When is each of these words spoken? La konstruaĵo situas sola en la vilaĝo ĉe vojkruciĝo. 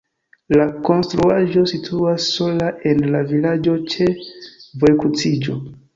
La 0.59 0.63
konstruaĵo 0.87 1.65
situas 1.73 2.25
sola 2.37 2.71
en 2.93 3.05
la 3.17 3.21
vilaĝo 3.33 3.77
ĉe 3.93 4.09
vojkruciĝo. 4.83 5.61